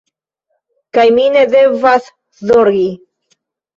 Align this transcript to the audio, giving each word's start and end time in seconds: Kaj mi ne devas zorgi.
Kaj 0.97 1.03
mi 1.19 1.27
ne 1.37 1.45
devas 1.53 2.09
zorgi. 2.51 2.87